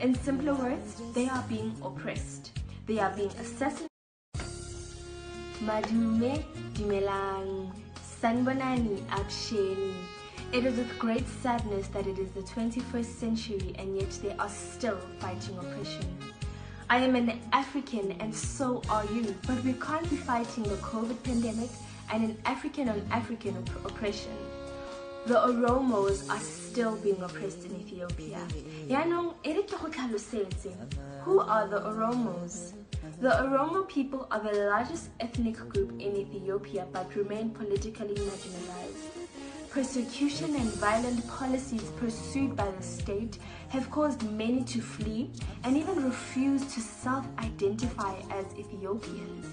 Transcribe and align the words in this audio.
In 0.00 0.14
simpler 0.14 0.54
words, 0.54 1.00
they 1.14 1.28
are 1.28 1.44
being 1.48 1.74
oppressed. 1.82 2.58
They 2.86 2.98
are 2.98 3.10
being 3.14 3.30
assassinated. 3.40 3.88
Madume 5.62 6.44
Dimelang 6.74 7.70
Sanbonani 8.20 9.00
Absheni. 9.06 9.94
It 10.52 10.66
is 10.66 10.76
with 10.76 10.98
great 10.98 11.26
sadness 11.28 11.86
that 11.88 12.06
it 12.06 12.18
is 12.18 12.30
the 12.32 12.42
21st 12.42 13.04
century 13.04 13.74
and 13.78 13.96
yet 13.96 14.10
they 14.22 14.32
are 14.36 14.48
still 14.48 14.98
fighting 15.20 15.56
oppression. 15.58 16.16
I 16.90 16.98
am 16.98 17.14
an 17.14 17.40
African 17.52 18.12
and 18.20 18.34
so 18.34 18.82
are 18.90 19.06
you, 19.06 19.34
but 19.46 19.62
we 19.64 19.72
can't 19.74 20.08
be 20.10 20.16
fighting 20.16 20.64
the 20.64 20.76
COVID 20.76 21.22
pandemic 21.22 21.70
and 22.12 22.24
an 22.24 22.36
African 22.44 22.88
on 22.88 23.00
African 23.10 23.56
op- 23.56 23.86
oppression. 23.86 24.32
The 25.26 25.36
Oromos 25.36 26.28
are 26.28 26.38
still 26.38 26.96
being 26.96 27.22
oppressed 27.22 27.64
in 27.64 27.74
Ethiopia. 27.76 28.46
Yanong, 28.88 29.32
who 31.22 31.40
are 31.40 31.66
the 31.66 31.80
Oromos? 31.80 32.74
The 33.22 33.30
Oromo 33.30 33.88
people 33.88 34.26
are 34.30 34.40
the 34.40 34.52
largest 34.68 35.08
ethnic 35.20 35.56
group 35.70 35.92
in 35.92 36.14
Ethiopia 36.14 36.86
but 36.92 37.16
remain 37.16 37.48
politically 37.50 38.14
marginalized. 38.16 39.14
Persecution 39.70 40.54
and 40.56 40.70
violent 40.74 41.26
policies 41.26 41.90
pursued 41.98 42.54
by 42.54 42.70
the 42.70 42.82
state 42.82 43.38
have 43.70 43.90
caused 43.90 44.22
many 44.30 44.62
to 44.64 44.82
flee 44.82 45.30
and 45.64 45.74
even 45.74 46.04
refuse 46.04 46.66
to 46.74 46.80
self 46.82 47.24
identify 47.38 48.14
as 48.30 48.44
Ethiopians. 48.58 49.46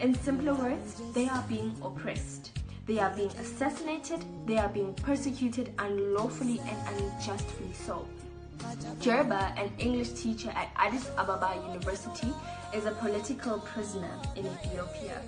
In 0.00 0.12
simpler 0.12 0.54
words, 0.54 1.00
they 1.12 1.28
are 1.28 1.44
being 1.48 1.72
oppressed. 1.84 2.50
They 2.86 2.98
are 2.98 3.10
being 3.14 3.30
assassinated, 3.40 4.24
they 4.46 4.58
are 4.58 4.68
being 4.68 4.92
persecuted 4.94 5.72
unlawfully 5.78 6.60
and 6.68 6.76
unjustly 7.00 7.72
so. 7.72 8.06
Jerba, 9.00 9.58
an 9.58 9.72
English 9.78 10.10
teacher 10.10 10.50
at 10.50 10.70
Addis 10.76 11.10
Ababa 11.16 11.60
University, 11.66 12.28
is 12.74 12.84
a 12.84 12.92
political 12.92 13.58
prisoner 13.60 14.14
in 14.36 14.46
Ethiopia. 14.46 15.22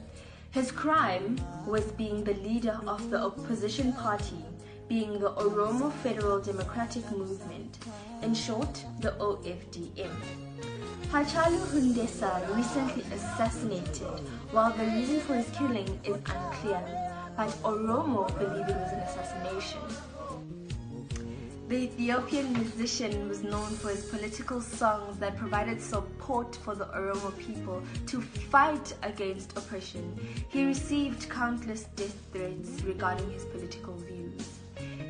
His 0.50 0.70
crime 0.70 1.38
was 1.66 1.84
being 1.92 2.24
the 2.24 2.34
leader 2.34 2.78
of 2.86 3.10
the 3.10 3.20
opposition 3.20 3.92
party, 3.94 4.44
being 4.88 5.18
the 5.18 5.30
Oromo 5.30 5.90
Federal 6.02 6.40
Democratic 6.40 7.10
Movement, 7.10 7.78
in 8.22 8.34
short, 8.34 8.84
the 9.00 9.12
OFDM. 9.12 10.14
Hachalu 11.10 11.58
Hundessa 11.72 12.54
recently 12.54 13.04
assassinated, 13.14 14.20
while 14.50 14.72
the 14.72 14.84
reason 14.84 15.20
for 15.20 15.34
his 15.34 15.48
killing 15.50 15.88
is 16.04 16.16
unclear, 16.16 17.05
but 17.36 17.50
Oromo 17.62 18.26
believe 18.38 18.68
it 18.68 18.76
was 18.76 18.92
an 18.92 19.00
assassination. 19.00 19.80
The 21.68 21.76
Ethiopian 21.76 22.52
musician 22.52 23.28
was 23.28 23.42
known 23.42 23.70
for 23.74 23.88
his 23.88 24.04
political 24.04 24.60
songs 24.60 25.18
that 25.18 25.36
provided 25.36 25.82
support 25.82 26.54
for 26.54 26.76
the 26.76 26.86
Oromo 26.86 27.36
people 27.38 27.82
to 28.06 28.20
fight 28.20 28.94
against 29.02 29.56
oppression. 29.58 30.16
He 30.48 30.64
received 30.64 31.28
countless 31.28 31.84
death 31.96 32.16
threats 32.32 32.82
regarding 32.84 33.30
his 33.32 33.44
political 33.46 33.94
views. 33.96 34.48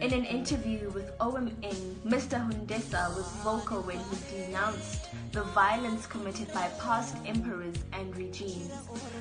In 0.00 0.12
an 0.12 0.24
interview 0.24 0.90
with 0.90 1.16
OMN, 1.18 1.94
Mr. 2.04 2.38
Hundessa 2.38 3.14
was 3.16 3.26
vocal 3.42 3.82
when 3.82 3.98
he 3.98 4.46
denounced 4.46 5.08
the 5.32 5.42
violence 5.42 6.06
committed 6.06 6.52
by 6.52 6.68
past 6.80 7.16
emperors 7.26 7.76
and 7.92 8.14
regimes, 8.16 8.72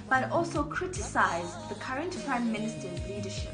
but 0.10 0.32
also 0.32 0.64
criticized 0.64 1.70
the 1.70 1.76
current 1.76 2.16
prime 2.26 2.52
minister's 2.52 3.00
leadership. 3.08 3.54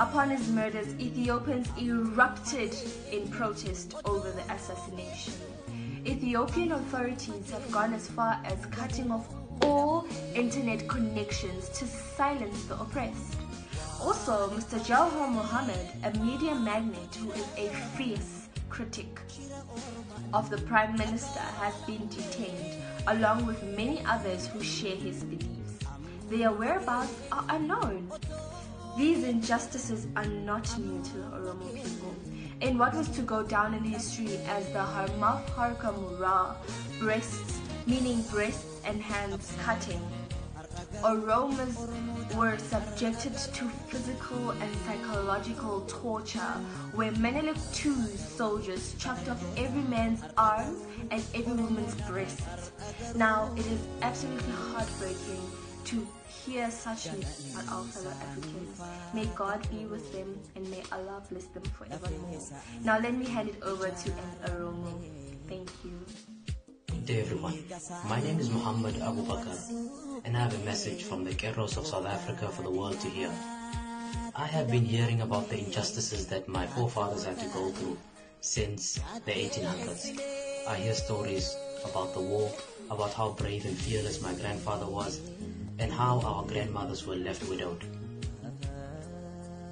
Upon 0.00 0.30
his 0.30 0.48
murders, 0.48 0.94
Ethiopians 1.00 1.68
erupted 1.80 2.74
in 3.10 3.28
protest 3.28 3.94
over 4.04 4.30
the 4.30 4.52
assassination. 4.52 5.34
Ethiopian 6.06 6.72
authorities 6.72 7.50
have 7.50 7.70
gone 7.72 7.92
as 7.92 8.06
far 8.06 8.40
as 8.44 8.64
cutting 8.66 9.10
off 9.10 9.26
all 9.62 10.06
internet 10.34 10.88
connections 10.88 11.68
to 11.70 11.86
silence 11.86 12.64
the 12.64 12.80
oppressed. 12.80 13.36
Also, 14.00 14.48
Mr. 14.50 14.78
Jawhar 14.86 15.28
Mohammed, 15.32 15.88
a 16.04 16.16
media 16.24 16.54
magnate 16.54 17.14
who 17.16 17.32
is 17.32 17.46
a 17.56 17.68
fierce 17.96 18.48
critic 18.68 19.20
of 20.32 20.48
the 20.50 20.58
Prime 20.58 20.96
Minister, 20.96 21.40
has 21.40 21.74
been 21.82 22.06
detained, 22.06 22.80
along 23.08 23.46
with 23.46 23.60
many 23.76 24.00
others 24.06 24.46
who 24.46 24.62
share 24.62 24.94
his 24.94 25.24
beliefs. 25.24 25.67
Their 26.30 26.52
whereabouts 26.52 27.14
are 27.32 27.42
unknown. 27.48 28.12
These 28.98 29.24
injustices 29.24 30.06
are 30.14 30.26
not 30.26 30.78
new 30.78 31.02
to 31.02 31.16
the 31.16 31.24
Oromo 31.24 31.74
people. 31.74 32.14
In 32.60 32.76
what 32.76 32.94
was 32.94 33.08
to 33.16 33.22
go 33.22 33.42
down 33.42 33.72
in 33.72 33.82
history 33.82 34.36
as 34.46 34.66
the 34.74 34.80
Harmaf 34.80 35.46
Harka 35.56 35.90
Mura, 35.98 36.54
breasts, 37.00 37.60
meaning 37.86 38.20
breasts 38.30 38.82
and 38.84 39.00
hands 39.00 39.54
cutting, 39.64 40.06
Oromas 41.02 41.78
were 42.34 42.58
subjected 42.58 43.32
to 43.54 43.64
physical 43.88 44.50
and 44.50 44.76
psychological 44.84 45.80
torture, 45.88 46.52
where 46.92 47.12
Menelik 47.12 47.56
II's 47.56 48.20
soldiers 48.20 48.94
chopped 48.98 49.30
off 49.30 49.42
every 49.56 49.88
man's 49.88 50.20
arms 50.36 50.82
and 51.10 51.24
every 51.34 51.54
woman's 51.54 51.94
breasts. 52.02 52.70
Now, 53.16 53.50
it 53.56 53.64
is 53.64 53.80
absolutely 54.02 54.52
heartbreaking 54.52 55.40
to 55.88 56.06
hear 56.44 56.70
such 56.70 57.10
news 57.12 57.54
about 57.54 57.68
our 57.72 57.84
fellow 57.84 58.10
Africans. 58.10 58.80
May 59.14 59.24
God 59.34 59.66
be 59.70 59.86
with 59.86 60.12
them 60.12 60.38
and 60.54 60.68
may 60.70 60.82
Allah 60.92 61.22
bless 61.30 61.46
them 61.46 61.62
forevermore. 61.62 62.40
Now 62.84 62.98
let 62.98 63.14
me 63.14 63.24
hand 63.24 63.48
it 63.48 63.62
over 63.62 63.88
to 63.88 64.10
an 64.10 64.30
Oromo. 64.48 64.92
Thank 65.48 65.70
you. 65.84 65.96
Good 66.88 67.06
day 67.06 67.20
everyone. 67.20 67.64
My 68.06 68.20
name 68.20 68.38
is 68.38 68.50
Muhammad 68.50 69.00
Abu 69.00 69.22
Bakr 69.24 69.56
and 70.26 70.36
I 70.36 70.40
have 70.40 70.54
a 70.54 70.64
message 70.64 71.04
from 71.04 71.24
the 71.24 71.30
Qeerroos 71.30 71.78
of 71.78 71.86
South 71.86 72.04
Africa 72.06 72.48
for 72.48 72.62
the 72.62 72.70
world 72.70 73.00
to 73.00 73.08
hear. 73.08 73.32
I 74.36 74.46
have 74.46 74.70
been 74.70 74.84
hearing 74.84 75.22
about 75.22 75.48
the 75.48 75.58
injustices 75.58 76.26
that 76.26 76.48
my 76.48 76.66
forefathers 76.66 77.24
had 77.24 77.38
to 77.38 77.46
go 77.46 77.70
through 77.70 77.96
since 78.40 79.00
the 79.24 79.32
1800s. 79.32 80.20
I 80.68 80.76
hear 80.76 80.92
stories 80.92 81.56
about 81.84 82.12
the 82.12 82.20
war, 82.20 82.50
about 82.90 83.14
how 83.14 83.30
brave 83.30 83.64
and 83.64 83.76
fearless 83.76 84.20
my 84.20 84.34
grandfather 84.34 84.86
was, 84.86 85.20
and 85.78 85.92
how 85.92 86.20
our 86.20 86.44
grandmothers 86.44 87.06
were 87.06 87.16
left 87.16 87.48
widowed. 87.48 87.84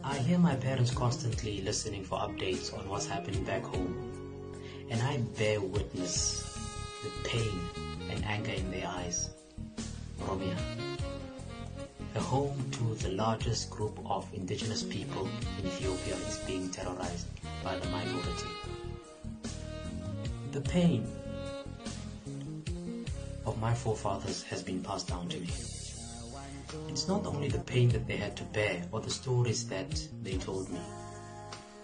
I 0.05 0.19
hear 0.19 0.39
my 0.39 0.55
parents 0.55 0.93
constantly 0.95 1.63
listening 1.63 2.05
for 2.05 2.19
updates 2.19 2.73
on 2.77 2.89
what's 2.89 3.07
happening 3.07 3.43
back 3.43 3.63
home, 3.65 4.13
and 4.89 5.03
I 5.03 5.19
bear 5.37 5.61
witness 5.61 6.57
the 7.03 7.29
pain 7.29 7.61
and 8.11 8.25
anger 8.25 8.53
in 8.53 8.71
their 8.71 8.87
eyes. 8.87 9.31
Oromia, 10.21 10.57
the 12.15 12.21
home 12.21 12.71
to 12.73 12.95
the 13.03 13.11
largest 13.11 13.69
group 13.69 13.99
of 14.07 14.27
indigenous 14.33 14.83
people 14.83 15.29
in 15.59 15.67
Ethiopia 15.67 16.15
is 16.29 16.39
being 16.47 16.71
terrorized 16.71 17.27
by 17.65 17.77
the 17.77 17.89
minority. 17.89 18.49
The 20.53 20.61
pain 20.61 21.07
of 23.45 23.61
my 23.61 23.75
forefathers 23.75 24.45
has 24.45 24.63
been 24.63 24.83
passed 24.83 25.09
down 25.09 25.29
to 25.31 25.41
me. 25.41 25.49
It's 26.97 27.09
not 27.09 27.27
only 27.27 27.49
the 27.49 27.59
pain 27.59 27.91
that 27.91 28.07
they 28.07 28.17
had 28.17 28.35
to 28.39 28.45
bear 28.45 28.83
or 28.91 29.03
the 29.03 29.11
stories 29.11 29.69
that 29.69 30.09
they 30.23 30.39
told 30.39 30.71
me. 30.71 30.81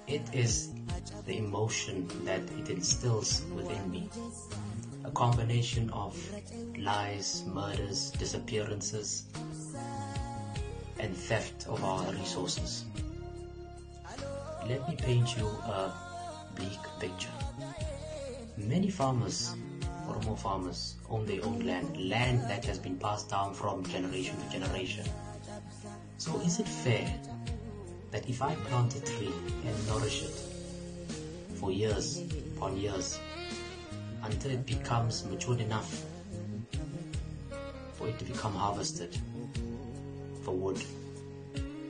It 0.07 0.23
is 0.33 0.71
the 1.27 1.37
emotion 1.37 2.09
that 2.25 2.41
it 2.59 2.71
instills 2.71 3.43
within 3.55 3.91
me. 3.91 4.09
A 5.05 5.11
combination 5.11 5.91
of 5.91 6.17
lies, 6.79 7.45
murders, 7.47 8.11
disappearances, 8.13 9.25
and 10.99 11.15
theft 11.15 11.67
of 11.69 11.85
our 11.85 12.11
resources. 12.15 12.87
Let 14.67 14.89
me 14.89 14.97
paint 14.97 15.37
you 15.37 15.47
a 15.47 15.93
bleak 16.57 16.81
picture. 17.01 17.37
Many 18.57 18.89
farmers 18.89 19.55
Farmers 20.37 20.97
own 21.09 21.27
their 21.27 21.45
own 21.45 21.61
land, 21.61 22.09
land 22.09 22.43
that 22.49 22.65
has 22.65 22.79
been 22.79 22.97
passed 22.97 23.29
down 23.29 23.55
from 23.55 23.85
generation 23.85 24.37
to 24.41 24.51
generation. 24.51 25.05
So 26.19 26.39
is 26.41 26.61
it 26.61 26.69
fair 26.69 27.13
that 28.11 28.29
if 28.29 28.43
I 28.43 28.55
plant 28.55 28.95
a 28.97 29.01
tree 29.01 29.33
and 29.67 29.87
nourish 29.89 30.23
it 30.23 30.43
for 31.55 31.71
years 31.71 32.23
upon 32.57 32.77
years 32.77 33.19
until 34.23 34.53
it 34.53 34.67
becomes 34.67 35.25
matured 35.25 35.61
enough 35.61 36.05
for 37.95 38.09
it 38.09 38.19
to 38.19 38.25
become 38.25 38.55
harvested 38.55 39.17
for 40.43 40.55
wood, 40.55 40.83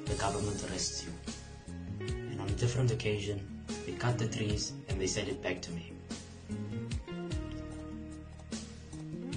the 0.06 0.14
government 0.14 0.64
arrests 0.70 1.04
you. 1.04 2.06
And 2.08 2.40
on 2.40 2.48
a 2.48 2.52
different 2.52 2.90
occasion, 2.90 3.64
they 3.86 3.92
cut 3.92 4.18
the 4.18 4.28
trees 4.28 4.72
and 4.88 5.00
they 5.00 5.06
send 5.06 5.28
it 5.28 5.42
back 5.42 5.60
to 5.62 5.70
me. 5.72 5.92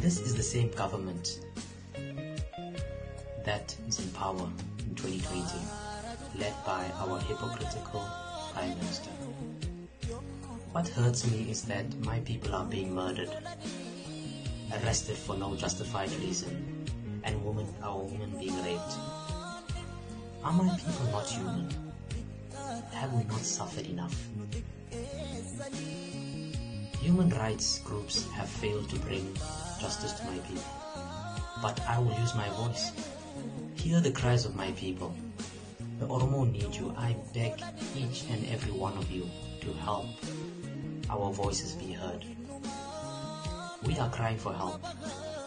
This 0.06 0.22
is 0.22 0.36
the 0.36 0.44
same 0.44 0.69
government 0.69 1.40
that 3.44 3.75
is 3.88 3.98
in 3.98 4.07
power 4.12 4.48
in 4.78 4.94
2020, 4.94 5.57
led 6.38 6.54
by 6.63 6.86
our 7.00 7.18
hypocritical 7.22 8.06
Prime 8.54 8.78
Minister. 8.78 9.10
What 10.74 10.88
hurts 10.90 11.25
me 11.31 11.50
is 11.50 11.63
that 11.63 11.92
my 12.06 12.19
people 12.19 12.54
are 12.54 12.66
being 12.66 12.94
murdered, 12.94 13.31
arrested 14.72 15.18
for 15.18 15.36
no 15.38 15.56
justified 15.56 16.12
reason, 16.22 16.86
and 17.24 17.44
women, 17.44 17.66
our 17.81 18.04
women 18.04 18.30
being 18.38 18.63
raped. 18.63 18.94
Are 20.44 20.54
my 20.54 20.69
people 20.78 21.06
not 21.12 21.28
human? 21.28 21.68
Have 22.92 23.12
we 23.12 23.24
not 23.24 23.42
suffered 23.42 23.88
enough? 23.88 24.13
Human 27.06 27.30
rights 27.30 27.81
groups 27.86 28.28
have 28.31 28.50
failed 28.50 28.90
to 28.90 28.98
bring 28.98 29.31
justice 29.80 30.13
to 30.13 30.25
my 30.25 30.40
people. 30.40 30.66
But 31.62 31.80
I 31.88 32.00
will 32.00 32.18
use 32.18 32.34
my 32.34 32.50
voice. 32.50 32.94
Hear 33.75 34.02
the 34.02 34.10
cries 34.10 34.44
of 34.44 34.56
my 34.56 34.72
people. 34.72 35.13
The 36.00 36.07
Oromo 36.07 36.52
need 36.52 36.74
you. 36.74 36.96
I 36.98 37.16
beg 37.31 37.62
each 37.96 38.24
and 38.31 38.44
every 38.48 38.72
one 38.72 38.98
of 38.98 39.12
you 39.12 39.30
to 39.62 39.72
help 39.74 40.07
our 41.12 41.31
voices 41.31 41.74
be 41.74 41.94
heard. 41.94 42.25
We 43.84 44.00
are 44.00 44.10
crying 44.10 44.40
for 44.40 44.52
help. 44.54 44.84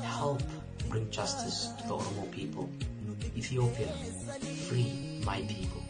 Help 0.00 0.44
bring 0.88 1.10
justice 1.10 1.72
to 1.80 1.88
the 1.88 1.94
Oromo 1.94 2.30
people. 2.30 2.70
Ethiopia, 3.36 3.88
free 4.68 5.20
my 5.26 5.40
people. 5.42 5.82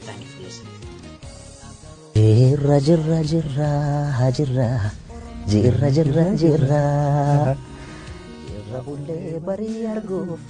Thank 0.00 0.20
you 0.20 0.26
for 0.26 0.42
listening. 0.42 0.95
Jirra 2.56 2.78
jirra 2.80 3.20
jirra 3.30 3.70
jirra 4.36 4.68
jirra 5.50 5.88
jirra 5.92 6.26
jirra 6.40 6.80
jirra 8.48 8.80
bullee 8.86 9.36
barii 9.46 9.84
arguuf 9.94 10.40